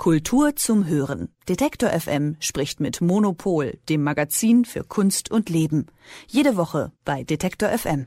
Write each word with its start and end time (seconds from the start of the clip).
Kultur 0.00 0.56
zum 0.56 0.86
Hören. 0.86 1.28
Detektor 1.46 1.90
FM 1.90 2.36
spricht 2.40 2.80
mit 2.80 3.02
Monopol, 3.02 3.76
dem 3.90 4.02
Magazin 4.02 4.64
für 4.64 4.82
Kunst 4.82 5.30
und 5.30 5.50
Leben. 5.50 5.88
Jede 6.26 6.56
Woche 6.56 6.90
bei 7.04 7.22
Detektor 7.22 7.68
FM. 7.68 8.06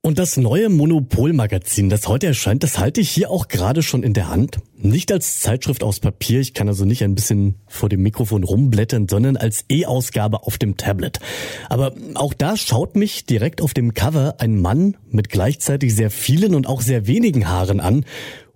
Und 0.00 0.18
das 0.18 0.38
neue 0.38 0.70
Monopol-Magazin, 0.70 1.90
das 1.90 2.08
heute 2.08 2.28
erscheint, 2.28 2.62
das 2.62 2.78
halte 2.78 3.02
ich 3.02 3.10
hier 3.10 3.30
auch 3.30 3.48
gerade 3.48 3.82
schon 3.82 4.02
in 4.02 4.14
der 4.14 4.28
Hand. 4.28 4.60
Nicht 4.78 5.12
als 5.12 5.40
Zeitschrift 5.40 5.82
aus 5.82 6.00
Papier, 6.00 6.40
ich 6.40 6.54
kann 6.54 6.68
also 6.68 6.86
nicht 6.86 7.04
ein 7.04 7.14
bisschen 7.14 7.56
vor 7.66 7.90
dem 7.90 8.00
Mikrofon 8.00 8.42
rumblättern, 8.42 9.06
sondern 9.06 9.36
als 9.36 9.66
E-Ausgabe 9.68 10.44
auf 10.44 10.56
dem 10.56 10.78
Tablet. 10.78 11.20
Aber 11.68 11.92
auch 12.14 12.32
da 12.32 12.56
schaut 12.56 12.96
mich 12.96 13.26
direkt 13.26 13.60
auf 13.60 13.74
dem 13.74 13.92
Cover 13.92 14.36
ein 14.38 14.58
Mann 14.58 14.96
mit 15.10 15.28
gleichzeitig 15.28 15.94
sehr 15.94 16.10
vielen 16.10 16.54
und 16.54 16.66
auch 16.66 16.80
sehr 16.80 17.06
wenigen 17.06 17.46
Haaren 17.46 17.80
an 17.80 18.06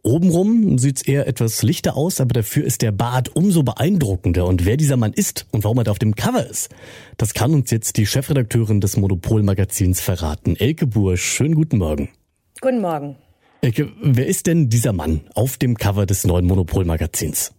Obenrum 0.06 0.76
sieht's 0.76 1.00
eher 1.00 1.26
etwas 1.26 1.62
lichter 1.62 1.96
aus, 1.96 2.20
aber 2.20 2.34
dafür 2.34 2.62
ist 2.62 2.82
der 2.82 2.92
Bart 2.92 3.34
umso 3.34 3.62
beeindruckender. 3.62 4.46
Und 4.46 4.66
wer 4.66 4.76
dieser 4.76 4.98
Mann 4.98 5.14
ist 5.14 5.46
und 5.50 5.64
warum 5.64 5.78
er 5.78 5.84
da 5.84 5.92
auf 5.92 5.98
dem 5.98 6.14
Cover 6.14 6.46
ist, 6.46 6.68
das 7.16 7.32
kann 7.32 7.54
uns 7.54 7.70
jetzt 7.70 7.96
die 7.96 8.04
Chefredakteurin 8.04 8.82
des 8.82 8.98
Monopol-Magazins 8.98 10.02
verraten. 10.02 10.56
Elke 10.56 10.86
Bursch, 10.86 11.24
schönen 11.24 11.54
guten 11.54 11.78
Morgen. 11.78 12.10
Guten 12.60 12.82
Morgen. 12.82 13.16
Elke, 13.62 13.92
wer 14.02 14.26
ist 14.26 14.46
denn 14.46 14.68
dieser 14.68 14.92
Mann 14.92 15.22
auf 15.34 15.56
dem 15.56 15.78
Cover 15.78 16.04
des 16.04 16.24
neuen 16.24 16.44
Monopol-Magazins? 16.44 17.53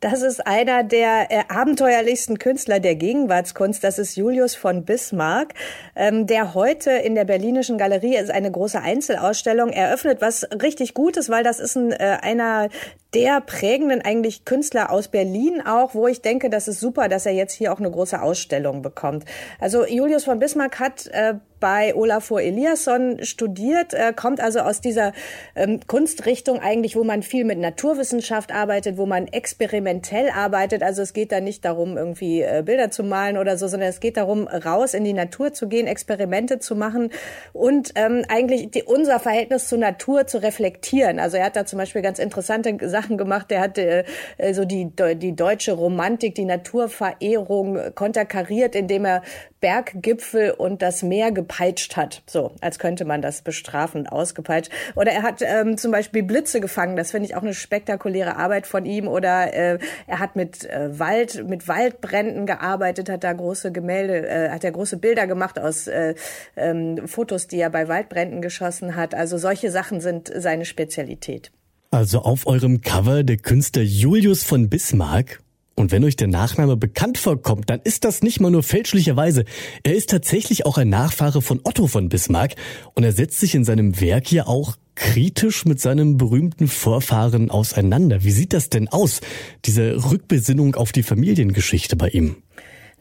Das 0.00 0.22
ist 0.22 0.46
einer 0.46 0.82
der 0.82 1.30
äh, 1.30 1.42
abenteuerlichsten 1.48 2.38
Künstler 2.38 2.80
der 2.80 2.94
Gegenwartskunst. 2.94 3.84
Das 3.84 3.98
ist 3.98 4.16
Julius 4.16 4.54
von 4.54 4.86
Bismarck, 4.86 5.52
ähm, 5.94 6.26
der 6.26 6.54
heute 6.54 6.90
in 6.90 7.14
der 7.14 7.26
Berlinischen 7.26 7.76
Galerie 7.76 8.16
ist 8.16 8.30
eine 8.30 8.50
große 8.50 8.80
Einzelausstellung 8.80 9.68
eröffnet, 9.68 10.22
was 10.22 10.48
richtig 10.62 10.94
gut 10.94 11.18
ist, 11.18 11.28
weil 11.28 11.44
das 11.44 11.60
ist 11.60 11.76
ein, 11.76 11.92
äh, 11.92 12.16
einer 12.22 12.70
der 13.12 13.42
prägenden 13.42 14.00
eigentlich 14.00 14.46
Künstler 14.46 14.90
aus 14.90 15.08
Berlin 15.08 15.60
auch, 15.66 15.94
wo 15.94 16.06
ich 16.06 16.22
denke, 16.22 16.48
das 16.48 16.66
ist 16.66 16.80
super, 16.80 17.10
dass 17.10 17.26
er 17.26 17.32
jetzt 17.32 17.52
hier 17.52 17.70
auch 17.70 17.78
eine 17.78 17.90
große 17.90 18.22
Ausstellung 18.22 18.80
bekommt. 18.80 19.26
Also 19.58 19.84
Julius 19.84 20.24
von 20.24 20.38
Bismarck 20.38 20.80
hat 20.80 21.08
äh, 21.08 21.34
bei 21.60 21.94
Olafur 21.94 22.40
Eliasson 22.40 23.22
studiert, 23.22 23.94
äh, 23.94 24.12
kommt 24.14 24.40
also 24.40 24.60
aus 24.60 24.80
dieser 24.80 25.12
ähm, 25.54 25.80
Kunstrichtung 25.86 26.58
eigentlich, 26.58 26.96
wo 26.96 27.04
man 27.04 27.22
viel 27.22 27.44
mit 27.44 27.58
Naturwissenschaft 27.58 28.52
arbeitet, 28.52 28.96
wo 28.96 29.06
man 29.06 29.28
experimentell 29.28 30.30
arbeitet. 30.30 30.82
Also 30.82 31.02
es 31.02 31.12
geht 31.12 31.30
da 31.30 31.40
nicht 31.40 31.64
darum, 31.64 31.96
irgendwie 31.96 32.40
äh, 32.40 32.62
Bilder 32.64 32.90
zu 32.90 33.04
malen 33.04 33.36
oder 33.36 33.56
so, 33.56 33.68
sondern 33.68 33.90
es 33.90 34.00
geht 34.00 34.16
darum, 34.16 34.48
raus 34.48 34.94
in 34.94 35.04
die 35.04 35.12
Natur 35.12 35.52
zu 35.52 35.68
gehen, 35.68 35.86
Experimente 35.86 36.58
zu 36.58 36.74
machen 36.74 37.10
und 37.52 37.92
ähm, 37.94 38.24
eigentlich 38.28 38.70
die, 38.70 38.82
unser 38.82 39.20
Verhältnis 39.20 39.68
zur 39.68 39.78
Natur 39.78 40.26
zu 40.26 40.42
reflektieren. 40.42 41.18
Also 41.20 41.36
er 41.36 41.44
hat 41.44 41.56
da 41.56 41.66
zum 41.66 41.78
Beispiel 41.78 42.02
ganz 42.02 42.18
interessante 42.18 42.88
Sachen 42.88 43.18
gemacht. 43.18 43.50
Der 43.50 43.60
hat 43.60 43.78
äh, 43.78 44.04
so 44.52 44.64
die, 44.64 44.90
die 45.16 45.36
deutsche 45.36 45.72
Romantik, 45.72 46.34
die 46.34 46.44
Naturverehrung 46.44 47.94
konterkariert, 47.94 48.74
indem 48.74 49.04
er 49.04 49.22
Berggipfel 49.60 50.52
und 50.52 50.80
das 50.80 51.02
Meer 51.02 51.32
gepeitscht 51.50 51.96
hat. 51.96 52.22
So, 52.26 52.52
als 52.60 52.78
könnte 52.78 53.04
man 53.04 53.22
das 53.22 53.42
bestrafen, 53.42 54.06
ausgepeitscht. 54.06 54.70
Oder 54.94 55.10
er 55.10 55.22
hat 55.22 55.42
ähm, 55.42 55.76
zum 55.76 55.90
Beispiel 55.90 56.22
Blitze 56.22 56.60
gefangen. 56.60 56.96
Das 56.96 57.10
finde 57.10 57.26
ich 57.26 57.34
auch 57.34 57.42
eine 57.42 57.54
spektakuläre 57.54 58.36
Arbeit 58.36 58.68
von 58.68 58.86
ihm. 58.86 59.08
Oder 59.08 59.52
äh, 59.52 59.78
er 60.06 60.18
hat 60.20 60.36
mit 60.36 60.64
äh, 60.64 60.98
Wald, 60.98 61.48
mit 61.48 61.66
Waldbränden 61.66 62.46
gearbeitet, 62.46 63.08
hat 63.08 63.24
da 63.24 63.32
große 63.32 63.72
Gemälde, 63.72 64.28
äh, 64.28 64.50
hat 64.50 64.62
er 64.62 64.70
große 64.70 64.98
Bilder 64.98 65.26
gemacht 65.26 65.58
aus 65.58 65.88
äh, 65.88 66.14
ähm, 66.56 67.08
Fotos, 67.08 67.48
die 67.48 67.58
er 67.58 67.70
bei 67.70 67.88
Waldbränden 67.88 68.40
geschossen 68.42 68.94
hat. 68.94 69.14
Also 69.14 69.36
solche 69.36 69.72
Sachen 69.72 70.00
sind 70.00 70.30
seine 70.34 70.64
Spezialität. 70.64 71.50
Also 71.90 72.20
auf 72.20 72.46
eurem 72.46 72.80
Cover 72.80 73.24
der 73.24 73.38
Künstler 73.38 73.82
Julius 73.82 74.44
von 74.44 74.70
Bismarck. 74.70 75.40
Und 75.80 75.92
wenn 75.92 76.04
euch 76.04 76.16
der 76.16 76.28
Nachname 76.28 76.76
bekannt 76.76 77.16
vorkommt, 77.16 77.70
dann 77.70 77.80
ist 77.82 78.04
das 78.04 78.22
nicht 78.22 78.38
mal 78.38 78.50
nur 78.50 78.62
fälschlicherweise. 78.62 79.46
Er 79.82 79.94
ist 79.94 80.10
tatsächlich 80.10 80.66
auch 80.66 80.76
ein 80.76 80.90
Nachfahre 80.90 81.40
von 81.40 81.60
Otto 81.64 81.86
von 81.86 82.10
Bismarck 82.10 82.54
und 82.92 83.02
er 83.02 83.12
setzt 83.12 83.40
sich 83.40 83.54
in 83.54 83.64
seinem 83.64 83.98
Werk 83.98 84.26
hier 84.28 84.46
auch 84.46 84.76
kritisch 84.94 85.64
mit 85.64 85.80
seinem 85.80 86.18
berühmten 86.18 86.68
Vorfahren 86.68 87.50
auseinander. 87.50 88.22
Wie 88.22 88.30
sieht 88.30 88.52
das 88.52 88.68
denn 88.68 88.88
aus, 88.88 89.22
diese 89.64 90.10
Rückbesinnung 90.10 90.74
auf 90.74 90.92
die 90.92 91.02
Familiengeschichte 91.02 91.96
bei 91.96 92.08
ihm? 92.08 92.36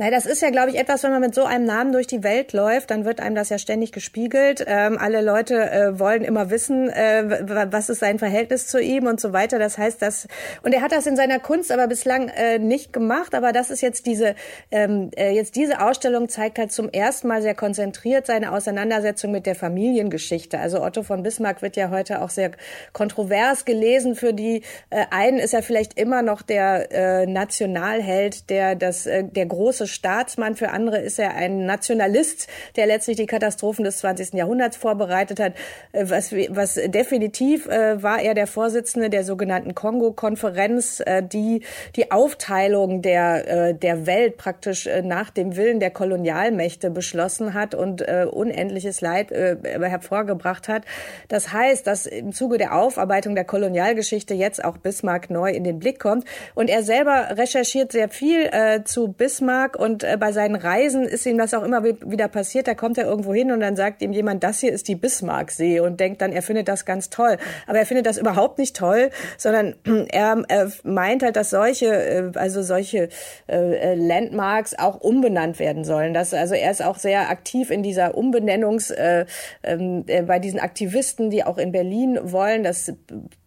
Nein, 0.01 0.13
das 0.13 0.25
ist 0.25 0.41
ja, 0.41 0.49
glaube 0.49 0.69
ich, 0.69 0.77
etwas, 0.77 1.03
wenn 1.03 1.11
man 1.11 1.19
mit 1.19 1.35
so 1.35 1.43
einem 1.43 1.65
Namen 1.65 1.91
durch 1.91 2.07
die 2.07 2.23
Welt 2.23 2.53
läuft, 2.53 2.89
dann 2.89 3.03
wird 3.03 3.19
einem 3.19 3.35
das 3.35 3.49
ja 3.49 3.57
ständig 3.57 3.91
gespiegelt. 3.91 4.63
Ähm, 4.65 4.97
alle 4.97 5.19
Leute 5.19 5.55
äh, 5.69 5.99
wollen 5.99 6.23
immer 6.23 6.49
wissen, 6.49 6.87
äh, 6.87 7.69
was 7.69 7.89
ist 7.89 7.99
sein 7.99 8.17
Verhältnis 8.17 8.67
zu 8.67 8.79
ihm 8.79 9.07
und 9.07 9.19
so 9.19 9.33
weiter. 9.33 9.59
Das 9.59 9.77
heißt, 9.77 10.01
dass 10.01 10.29
und 10.63 10.71
er 10.71 10.83
hat 10.83 10.93
das 10.93 11.05
in 11.05 11.17
seiner 11.17 11.37
Kunst 11.39 11.69
aber 11.69 11.87
bislang 11.87 12.29
äh, 12.29 12.59
nicht 12.59 12.93
gemacht. 12.93 13.35
Aber 13.35 13.51
das 13.51 13.69
ist 13.69 13.81
jetzt 13.81 14.05
diese 14.05 14.35
ähm, 14.71 15.11
äh, 15.17 15.33
jetzt 15.33 15.57
diese 15.57 15.81
Ausstellung 15.81 16.29
zeigt 16.29 16.59
halt 16.59 16.71
zum 16.71 16.87
ersten 16.87 17.27
Mal 17.27 17.41
sehr 17.41 17.53
konzentriert 17.53 18.25
seine 18.25 18.53
Auseinandersetzung 18.53 19.31
mit 19.31 19.45
der 19.45 19.55
Familiengeschichte. 19.55 20.59
Also 20.59 20.81
Otto 20.81 21.03
von 21.03 21.23
Bismarck 21.23 21.61
wird 21.61 21.75
ja 21.75 21.89
heute 21.89 22.21
auch 22.21 22.29
sehr 22.29 22.51
kontrovers 22.93 23.65
gelesen. 23.65 24.15
Für 24.15 24.33
die 24.33 24.63
äh, 24.91 25.07
einen 25.11 25.39
ist 25.39 25.53
er 25.53 25.61
vielleicht 25.61 25.99
immer 25.99 26.21
noch 26.21 26.41
der 26.41 26.89
äh, 26.93 27.25
Nationalheld, 27.25 28.49
der 28.49 28.75
das 28.75 29.03
der 29.03 29.45
große 29.45 29.88
Staatsmann, 29.89 30.55
für 30.55 30.69
andere 30.69 30.99
ist 30.99 31.19
er 31.19 31.35
ein 31.35 31.65
Nationalist, 31.65 32.47
der 32.75 32.85
letztlich 32.85 33.17
die 33.17 33.25
Katastrophen 33.25 33.83
des 33.83 33.99
20. 33.99 34.33
Jahrhunderts 34.33 34.77
vorbereitet 34.77 35.39
hat. 35.39 35.53
Äh, 35.91 36.05
was, 36.09 36.31
was 36.31 36.75
definitiv 36.75 37.67
äh, 37.67 38.01
war 38.01 38.21
er 38.21 38.33
der 38.33 38.47
Vorsitzende 38.47 39.09
der 39.09 39.23
sogenannten 39.23 39.75
Kongo-Konferenz, 39.75 41.01
äh, 41.05 41.23
die 41.23 41.63
die 41.95 42.11
Aufteilung 42.11 43.01
der, 43.01 43.69
äh, 43.69 43.73
der 43.73 44.05
Welt 44.05 44.37
praktisch 44.37 44.87
äh, 44.87 45.01
nach 45.01 45.29
dem 45.29 45.55
Willen 45.55 45.79
der 45.79 45.91
Kolonialmächte 45.91 46.89
beschlossen 46.89 47.53
hat 47.53 47.75
und 47.75 48.01
äh, 48.01 48.25
unendliches 48.29 49.01
Leid 49.01 49.31
hervorgebracht 49.31 50.67
hat. 50.67 50.83
Das 51.27 51.51
heißt, 51.51 51.85
dass 51.85 52.05
im 52.05 52.31
Zuge 52.31 52.57
der 52.57 52.75
Aufarbeitung 52.75 53.35
der 53.35 53.43
Kolonialgeschichte 53.43 54.33
jetzt 54.33 54.63
auch 54.63 54.77
Bismarck 54.77 55.29
neu 55.29 55.51
in 55.51 55.63
den 55.63 55.79
Blick 55.79 55.99
kommt. 55.99 56.25
Und 56.55 56.69
er 56.69 56.83
selber 56.83 57.37
recherchiert 57.37 57.91
sehr 57.91 58.09
viel 58.09 58.49
zu 58.85 59.09
Bismarck 59.09 59.78
und 59.79 60.03
äh, 60.03 60.17
bei 60.19 60.31
seinen 60.31 60.55
Reisen 60.55 61.03
ist 61.03 61.25
ihm 61.25 61.37
das 61.37 61.53
auch 61.53 61.63
immer 61.63 61.83
wieder 61.83 62.27
passiert. 62.27 62.67
Da 62.67 62.73
kommt 62.75 62.97
er 62.97 63.05
irgendwo 63.05 63.33
hin 63.33 63.51
und 63.51 63.61
dann 63.61 63.75
sagt 63.75 64.01
ihm 64.01 64.11
jemand, 64.11 64.43
das 64.43 64.59
hier 64.59 64.71
ist 64.71 64.87
die 64.87 64.95
Bismarcksee 64.95 65.79
und 65.79 65.99
denkt 65.99 66.21
dann, 66.21 66.31
er 66.31 66.41
findet 66.41 66.67
das 66.67 66.85
ganz 66.85 67.09
toll. 67.09 67.37
Aber 67.67 67.79
er 67.79 67.85
findet 67.85 68.05
das 68.05 68.17
überhaupt 68.17 68.57
nicht 68.59 68.75
toll, 68.75 69.09
sondern 69.37 69.75
er, 70.11 70.43
er 70.47 70.71
meint 70.83 71.23
halt, 71.23 71.35
dass 71.35 71.49
solche, 71.49 71.87
äh, 71.87 72.31
also 72.35 72.61
solche 72.61 73.09
äh, 73.47 73.95
Landmarks 73.95 74.77
auch 74.77 74.99
umbenannt 74.99 75.59
werden 75.59 75.83
sollen. 75.83 76.13
Das, 76.13 76.33
also 76.33 76.55
er 76.55 76.71
ist 76.71 76.83
auch 76.83 76.97
sehr 76.97 77.29
aktiv 77.29 77.71
in 77.71 77.83
dieser 77.83 78.15
Umbenennungs, 78.15 78.91
äh, 78.91 79.25
ähm, 79.63 80.03
äh, 80.07 80.23
bei 80.23 80.39
diesen 80.39 80.59
Aktivisten, 80.59 81.29
die 81.29 81.43
auch 81.43 81.57
in 81.57 81.71
Berlin 81.71 82.19
wollen, 82.21 82.63
dass 82.63 82.91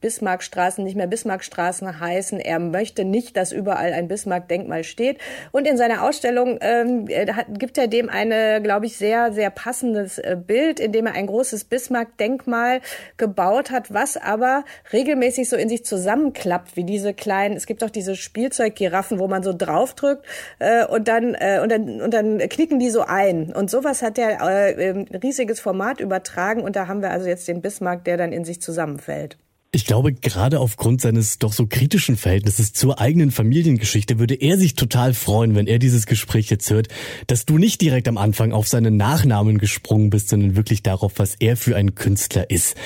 Bismarckstraßen 0.01 0.83
nicht 0.83 0.97
mehr 0.97 1.07
Bismarckstraßen 1.07 2.01
heißen. 2.01 2.41
Er 2.41 2.59
möchte 2.59 3.05
nicht, 3.05 3.37
dass 3.37 3.53
überall 3.53 3.93
ein 3.93 4.09
Bismarck-Denkmal 4.09 4.85
steht. 4.85 5.19
Und 5.51 5.67
in 5.67 5.77
seiner 5.77 6.03
Ausstellung 6.13 6.59
ähm, 6.61 7.07
äh, 7.09 7.27
gibt 7.49 7.79
er 7.79 7.89
dem 7.89 8.11
eine, 8.11 8.61
glaube 8.63 8.85
ich, 8.85 8.99
sehr, 8.99 9.33
sehr 9.33 9.49
passendes 9.49 10.19
äh, 10.19 10.37
Bild, 10.37 10.79
in 10.79 10.93
dem 10.93 11.07
er 11.07 11.15
ein 11.15 11.27
großes 11.27 11.65
Bismarck-Denkmal 11.65 12.83
gebaut 13.17 13.71
hat, 13.71 13.95
was 13.95 14.19
aber 14.19 14.65
regelmäßig 14.93 15.49
so 15.49 15.57
in 15.57 15.71
sich 15.71 15.87
zusammenklappt, 15.87 16.77
wie 16.77 16.85
diese 16.85 17.15
kleinen, 17.15 17.57
es 17.57 17.65
gibt 17.65 17.83
auch 17.83 17.89
diese 17.89 18.15
Spielzeuggiraffen, 18.15 19.19
wo 19.19 19.27
man 19.27 19.43
so 19.43 19.55
draufdrückt 19.57 20.27
äh, 20.59 20.85
und, 20.85 21.09
dann, 21.09 21.35
äh, 21.35 21.61
und, 21.63 21.73
dann, 21.73 22.03
und 22.03 22.13
dann 22.13 22.39
knicken 22.41 22.79
die 22.79 22.91
so 22.91 23.01
ein. 23.01 23.51
Und 23.55 23.71
sowas 23.71 24.03
hat 24.03 24.19
er 24.19 24.39
äh, 24.43 24.91
riesiges 25.23 25.61
Format 25.61 25.99
übertragen 25.99 26.61
und 26.61 26.77
da 26.77 26.89
haben 26.89 27.01
wir 27.01 27.11
also 27.11 27.27
jetzt 27.27 27.49
den 27.49 27.63
Bismarck, 27.63 28.05
der 28.05 28.19
dann 28.19 28.33
in 28.33 28.45
sich 28.45 28.61
zusammenfällt. 28.61 29.39
Ich 29.75 29.87
glaube, 29.87 30.13
gerade 30.13 30.61
aufgrund 30.61 31.01
seines 31.01 31.39
doch 31.39 31.55
so 31.55 31.67
kritischen 31.67 32.19
Verhältnisses 32.19 32.75
zur 32.75 33.01
eigenen 33.01 33.31
Familiengeschichte 33.31 34.19
würde 34.19 34.35
er 34.35 34.59
sich 34.59 34.75
total 34.75 35.15
freuen, 35.15 35.55
wenn 35.55 35.67
er 35.67 35.79
dieses 35.79 36.05
Gespräch 36.05 36.51
jetzt 36.51 36.69
hört, 36.71 36.89
dass 37.27 37.47
du 37.47 37.57
nicht 37.57 37.81
direkt 37.81 38.07
am 38.07 38.19
Anfang 38.19 38.53
auf 38.53 38.69
seinen 38.69 38.99
Nachnamen 38.99 39.57
gesprungen 39.57 40.11
bist, 40.11 40.29
sondern 40.29 40.57
wirklich 40.57 40.83
darauf, 40.83 41.13
was 41.17 41.37
er 41.41 41.57
für 41.57 41.75
ein 41.75 41.95
Künstler 41.95 42.51
ist. 42.51 42.77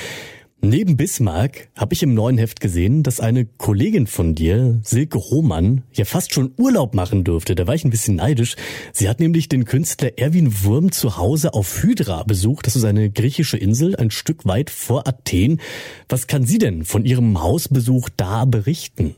Neben 0.59 0.97
Bismarck 0.97 1.69
habe 1.75 1.93
ich 1.93 2.01
im 2.01 2.15
neuen 2.15 2.39
Heft 2.39 2.59
gesehen, 2.59 3.03
dass 3.03 3.19
eine 3.19 3.45
Kollegin 3.45 4.07
von 4.07 4.33
dir, 4.33 4.79
Silke 4.83 5.19
Hohmann, 5.19 5.83
ja 5.93 6.03
fast 6.03 6.33
schon 6.33 6.51
Urlaub 6.57 6.95
machen 6.95 7.23
durfte. 7.23 7.53
Da 7.53 7.67
war 7.67 7.75
ich 7.75 7.85
ein 7.85 7.91
bisschen 7.91 8.15
neidisch. 8.15 8.55
Sie 8.91 9.07
hat 9.07 9.19
nämlich 9.19 9.49
den 9.49 9.65
Künstler 9.65 10.17
Erwin 10.17 10.63
Wurm 10.63 10.91
zu 10.91 11.15
Hause 11.17 11.53
auf 11.53 11.83
Hydra 11.83 12.23
besucht. 12.23 12.65
Das 12.65 12.75
ist 12.75 12.85
eine 12.85 13.11
griechische 13.11 13.57
Insel, 13.57 13.95
ein 13.97 14.09
Stück 14.09 14.45
weit 14.45 14.71
vor 14.71 15.07
Athen. 15.07 15.61
Was 16.09 16.25
kann 16.25 16.43
sie 16.43 16.57
denn 16.57 16.85
von 16.85 17.05
ihrem 17.05 17.39
Hausbesuch 17.39 18.09
da 18.17 18.45
berichten? 18.45 19.15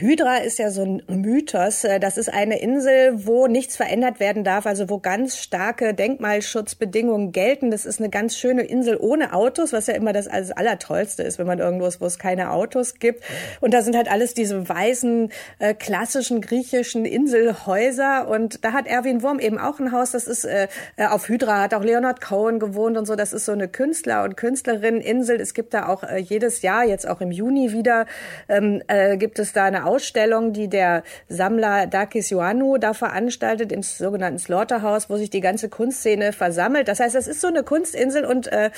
Hydra 0.00 0.36
ist 0.36 0.60
ja 0.60 0.70
so 0.70 0.82
ein 0.82 1.02
Mythos. 1.08 1.82
Äh, 1.82 1.98
das 1.98 2.18
ist 2.18 2.32
eine 2.32 2.60
Insel, 2.60 3.26
wo 3.26 3.48
nichts 3.48 3.76
verändert 3.76 4.20
werden 4.20 4.44
darf, 4.44 4.64
also 4.64 4.88
wo 4.88 5.00
ganz 5.00 5.38
starke 5.38 5.92
Denkmalschutzbedingungen 5.92 7.32
gelten. 7.32 7.72
Das 7.72 7.84
ist 7.84 7.98
eine 7.98 8.08
ganz 8.08 8.36
schöne 8.36 8.62
Insel 8.62 8.96
ohne 8.96 9.32
Autos, 9.32 9.72
was 9.72 9.88
ja 9.88 9.94
immer 9.94 10.12
das 10.12 10.28
alles 10.28 10.52
Allertollste 10.52 11.24
ist, 11.24 11.40
wenn 11.40 11.48
man 11.48 11.58
irgendwo 11.58 11.86
ist, 11.86 12.00
wo 12.00 12.06
es 12.06 12.20
keine 12.20 12.52
Autos 12.52 13.00
gibt. 13.00 13.24
Und 13.60 13.74
da 13.74 13.82
sind 13.82 13.96
halt 13.96 14.08
alles 14.08 14.34
diese 14.34 14.68
weißen, 14.68 15.32
äh, 15.58 15.74
klassischen 15.74 16.42
griechischen 16.42 17.04
Inselhäuser. 17.04 18.28
Und 18.28 18.64
da 18.64 18.74
hat 18.74 18.86
Erwin 18.86 19.24
Wurm 19.24 19.40
eben 19.40 19.58
auch 19.58 19.80
ein 19.80 19.90
Haus. 19.90 20.12
Das 20.12 20.28
ist 20.28 20.44
äh, 20.44 20.68
äh 20.96 21.06
auf 21.06 21.28
Hydra, 21.28 21.62
hat 21.62 21.74
auch 21.74 21.82
Leonard 21.82 22.20
Cohen 22.20 22.60
gewohnt 22.60 22.96
und 22.96 23.06
so. 23.06 23.16
Das 23.16 23.32
ist 23.32 23.46
so 23.46 23.52
eine 23.52 23.66
Künstler- 23.66 24.22
und 24.22 24.36
Künstlerinnen-Insel. 24.36 25.40
Es 25.40 25.54
gibt 25.54 25.74
da 25.74 25.88
auch 25.88 26.04
äh, 26.04 26.18
jedes 26.18 26.62
Jahr, 26.62 26.84
jetzt 26.84 27.08
auch 27.08 27.20
im 27.20 27.32
Juni 27.32 27.72
wieder, 27.72 28.06
ähm, 28.48 28.80
äh, 28.86 29.16
gibt 29.16 29.40
es 29.40 29.52
da 29.52 29.64
eine 29.64 29.87
Ausstellung, 29.88 30.52
die 30.52 30.68
der 30.68 31.02
Sammler 31.28 31.86
Dakis 31.86 32.30
Ioannou 32.30 32.78
da 32.78 32.92
veranstaltet 32.92 33.72
im 33.72 33.82
sogenannten 33.82 34.38
Slaughterhouse, 34.38 35.08
wo 35.08 35.16
sich 35.16 35.30
die 35.30 35.40
ganze 35.40 35.68
Kunstszene 35.68 36.32
versammelt. 36.32 36.88
Das 36.88 37.00
heißt, 37.00 37.14
das 37.14 37.26
ist 37.26 37.40
so 37.40 37.48
eine 37.48 37.62
Kunstinsel 37.62 38.24
und 38.24 38.46
äh, 38.52 38.70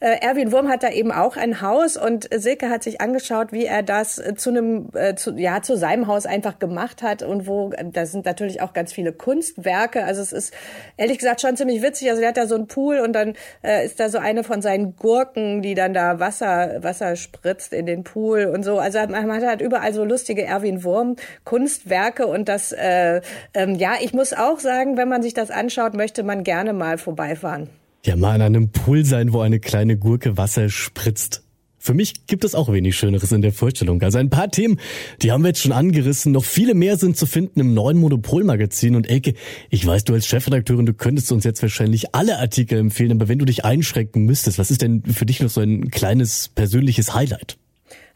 äh, 0.00 0.20
Erwin 0.20 0.52
Wurm 0.52 0.68
hat 0.68 0.82
da 0.82 0.90
eben 0.90 1.12
auch 1.12 1.36
ein 1.36 1.60
Haus 1.62 1.96
und 1.96 2.28
Silke 2.34 2.68
hat 2.68 2.82
sich 2.82 3.00
angeschaut, 3.00 3.52
wie 3.52 3.64
er 3.64 3.82
das 3.82 4.22
zu 4.36 4.50
einem, 4.50 4.90
äh, 4.94 5.14
zu, 5.14 5.32
ja, 5.36 5.62
zu 5.62 5.76
seinem 5.76 6.06
Haus 6.06 6.26
einfach 6.26 6.58
gemacht 6.58 7.02
hat 7.02 7.22
und 7.22 7.46
wo, 7.46 7.70
da 7.92 8.06
sind 8.06 8.26
natürlich 8.26 8.60
auch 8.60 8.72
ganz 8.72 8.92
viele 8.92 9.12
Kunstwerke. 9.12 10.04
Also 10.04 10.22
es 10.22 10.32
ist 10.32 10.54
ehrlich 10.96 11.18
gesagt 11.18 11.40
schon 11.40 11.56
ziemlich 11.56 11.82
witzig. 11.82 12.10
Also 12.10 12.22
er 12.22 12.28
hat 12.28 12.36
da 12.36 12.46
so 12.46 12.54
einen 12.54 12.66
Pool 12.68 12.98
und 12.98 13.12
dann 13.12 13.34
äh, 13.62 13.86
ist 13.86 13.98
da 14.00 14.08
so 14.08 14.18
eine 14.18 14.44
von 14.44 14.62
seinen 14.62 14.96
Gurken, 14.96 15.62
die 15.62 15.74
dann 15.74 15.94
da 15.94 16.20
Wasser, 16.20 16.82
Wasser 16.82 17.16
spritzt 17.16 17.72
in 17.72 17.86
den 17.86 18.04
Pool 18.04 18.46
und 18.46 18.62
so. 18.62 18.78
Also 18.78 18.98
man 19.06 19.32
hat 19.32 19.44
halt 19.44 19.60
überall 19.60 19.92
so 19.92 20.04
lustige 20.04 20.42
Erwin 20.58 20.82
Wurm 20.82 21.16
Kunstwerke 21.44 22.26
und 22.26 22.48
das, 22.48 22.72
äh, 22.72 23.20
ähm, 23.54 23.76
ja, 23.76 23.92
ich 24.00 24.12
muss 24.12 24.32
auch 24.32 24.58
sagen, 24.58 24.96
wenn 24.96 25.08
man 25.08 25.22
sich 25.22 25.34
das 25.34 25.50
anschaut, 25.50 25.94
möchte 25.94 26.24
man 26.24 26.42
gerne 26.42 26.72
mal 26.72 26.98
vorbeifahren. 26.98 27.68
Ja, 28.04 28.16
mal 28.16 28.34
an 28.34 28.42
einem 28.42 28.70
Pool 28.70 29.04
sein, 29.04 29.32
wo 29.32 29.40
eine 29.40 29.60
kleine 29.60 29.96
Gurke 29.96 30.36
Wasser 30.36 30.68
spritzt. 30.68 31.42
Für 31.80 31.94
mich 31.94 32.26
gibt 32.26 32.44
es 32.44 32.56
auch 32.56 32.72
wenig 32.72 32.96
Schöneres 32.96 33.30
in 33.30 33.40
der 33.40 33.52
Vorstellung. 33.52 34.02
Also 34.02 34.18
ein 34.18 34.30
paar 34.30 34.50
Themen, 34.50 34.80
die 35.22 35.30
haben 35.30 35.42
wir 35.42 35.48
jetzt 35.48 35.62
schon 35.62 35.72
angerissen. 35.72 36.32
Noch 36.32 36.44
viele 36.44 36.74
mehr 36.74 36.96
sind 36.96 37.16
zu 37.16 37.24
finden 37.24 37.60
im 37.60 37.72
neuen 37.72 37.98
Monopolmagazin. 37.98 38.96
Und 38.96 39.08
Elke, 39.08 39.34
ich 39.70 39.86
weiß, 39.86 40.02
du 40.04 40.12
als 40.12 40.26
Chefredakteurin, 40.26 40.86
du 40.86 40.92
könntest 40.92 41.30
uns 41.30 41.44
jetzt 41.44 41.62
wahrscheinlich 41.62 42.14
alle 42.16 42.38
Artikel 42.38 42.78
empfehlen. 42.78 43.12
Aber 43.12 43.28
wenn 43.28 43.38
du 43.38 43.44
dich 43.44 43.64
einschränken 43.64 44.24
müsstest, 44.24 44.58
was 44.58 44.72
ist 44.72 44.82
denn 44.82 45.04
für 45.04 45.24
dich 45.24 45.40
noch 45.40 45.50
so 45.50 45.60
ein 45.60 45.90
kleines 45.90 46.48
persönliches 46.48 47.14
Highlight? 47.14 47.58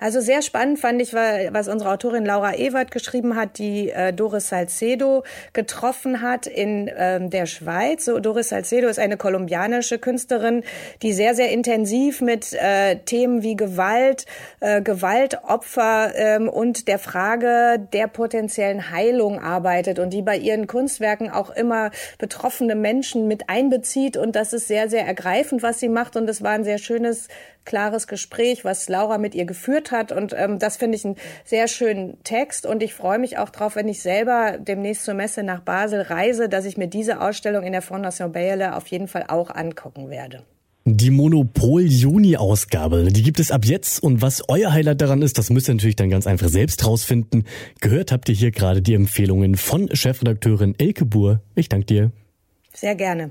Also 0.03 0.21
sehr 0.21 0.43
spannend 0.43 0.81
fand 0.81 1.01
ich, 1.01 1.15
was 1.15 1.69
unsere 1.69 1.93
Autorin 1.93 2.27
Laura 2.27 2.57
Ewert 2.57 2.91
geschrieben 2.91 3.37
hat, 3.37 3.57
die 3.59 3.89
äh, 3.89 4.13
Doris 4.13 4.49
Salcedo 4.49 5.23
getroffen 5.53 6.23
hat 6.23 6.49
in 6.49 6.91
ähm, 6.97 7.31
der 7.31 7.47
Schweiz. 7.47 8.07
So, 8.07 8.19
Doris 8.19 8.49
Salcedo 8.49 8.89
ist 8.89 8.99
eine 8.99 9.17
kolumbianische 9.17 10.01
Künstlerin, 10.01 10.65
die 11.03 11.13
sehr, 11.13 11.37
sehr 11.37 11.53
intensiv 11.53 12.21
mit 12.21 12.53
äh, 12.53 12.97
Themen 12.97 13.45
wie 13.45 13.55
Gewalt, 13.55 14.27
äh, 14.59 14.83
Gewaltopfer 14.83 16.13
ähm, 16.17 16.49
und 16.49 16.89
der 16.89 16.99
Frage 16.99 17.79
der 17.93 18.09
potenziellen 18.09 18.91
Heilung 18.91 19.39
arbeitet 19.39 20.01
und 20.01 20.13
die 20.13 20.23
bei 20.23 20.37
ihren 20.37 20.67
Kunstwerken 20.67 21.31
auch 21.31 21.51
immer 21.51 21.93
betroffene 22.19 22.75
Menschen 22.75 23.29
mit 23.29 23.49
einbezieht. 23.49 24.17
Und 24.17 24.35
das 24.35 24.53
ist 24.53 24.67
sehr, 24.67 24.89
sehr 24.89 25.07
ergreifend, 25.07 25.63
was 25.63 25.79
sie 25.79 25.89
macht. 25.89 26.17
Und 26.17 26.29
es 26.29 26.43
war 26.43 26.51
ein 26.51 26.65
sehr 26.65 26.79
schönes 26.79 27.29
klares 27.65 28.07
Gespräch, 28.07 28.65
was 28.65 28.89
Laura 28.89 29.19
mit 29.19 29.35
ihr 29.35 29.45
geführt 29.45 29.91
hat. 29.91 30.13
Und 30.13 30.35
ähm, 30.37 30.59
das 30.59 30.77
finde 30.77 30.97
ich 30.97 31.05
einen 31.05 31.17
sehr 31.45 31.69
schönen 31.69 32.23
Text. 32.25 32.67
Und 32.67 32.83
ich 32.83 32.95
freue 32.95 33.19
mich 33.19 33.39
auch 33.39 33.51
drauf, 33.51 33.77
wenn 33.77 33.89
ich 33.89 34.03
selber 34.03 34.59
demnächst 34.59 35.05
zur 35.05 35.15
Messe 35.15 35.43
nach 35.43 35.61
Basel 35.61 36.03
reise, 36.03 36.49
dass 36.49 36.65
ich 36.65 36.77
mir 36.77 36.89
diese 36.89 37.21
Ausstellung 37.21 37.65
in 37.65 37.73
der 37.73 37.83
Fondation 37.83 38.33
Bayerle 38.33 38.77
auf 38.77 38.87
jeden 38.89 39.09
Fall 39.09 39.27
auch 39.29 39.51
angucken 39.51 40.11
werde. 40.11 40.43
Die 40.85 41.11
Monopol-Juni-Ausgabe, 41.11 43.13
die 43.13 43.23
gibt 43.23 43.39
es 43.39 43.53
ab 43.53 43.65
jetzt. 43.65 44.03
Und 44.03 44.21
was 44.21 44.43
euer 44.49 44.73
Highlight 44.73 45.01
daran 45.01 45.23
ist, 45.23 45.39
das 45.39 45.49
müsst 45.49 45.69
ihr 45.69 45.75
natürlich 45.75 45.95
dann 45.95 46.11
ganz 46.11 46.27
einfach 46.27 46.49
selbst 46.49 46.85
rausfinden. 46.85 47.45
Gehört 47.81 48.11
habt 48.11 48.29
ihr 48.29 48.35
hier 48.35 48.51
gerade 48.51 48.83
die 48.83 48.95
Empfehlungen 48.95 49.55
von 49.55 49.95
Chefredakteurin 49.95 50.75
Elke 50.79 51.05
Buhr. 51.05 51.41
Ich 51.55 51.69
danke 51.69 51.87
dir. 51.87 52.13
Sehr 52.75 52.97
gerne. 52.97 53.31